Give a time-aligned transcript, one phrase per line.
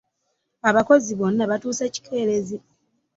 [0.69, 2.57] Abakozi bonna batuuse kikeerezi.